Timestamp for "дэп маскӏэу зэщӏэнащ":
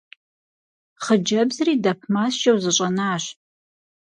1.83-3.23